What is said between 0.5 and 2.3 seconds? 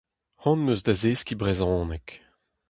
am eus da zeskiñ brezhoneg.